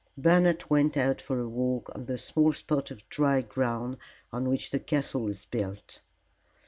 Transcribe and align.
Bernard 0.17 0.67
went 0.67 0.97
out 0.97 1.21
for 1.21 1.39
a 1.39 1.47
walk 1.47 1.91
on 1.93 2.05
the 2.05 2.17
small 2.17 2.53
spot 2.53 2.89
of 2.89 3.07
dry 3.07 3.41
ground 3.43 3.97
on 4.33 4.49
which 4.49 4.71
the 4.71 4.79
castle 4.79 5.27
is 5.27 5.45
built. 5.45 6.01